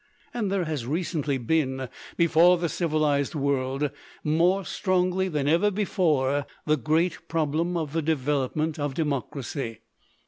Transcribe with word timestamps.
And 0.33 0.51
there 0.51 0.63
has 0.65 0.87
recently 0.87 1.37
been 1.37 1.87
before 2.17 2.57
the 2.57 2.69
civilized 2.69 3.35
world, 3.35 3.91
more 4.23 4.65
strongly 4.65 5.27
than 5.27 5.47
ever 5.47 5.69
before, 5.69 6.47
the 6.65 6.75
great 6.75 7.27
problem 7.27 7.77
of 7.77 7.93
the 7.93 8.01
development 8.01 8.79
of 8.79 8.95
democracy. 8.95 9.81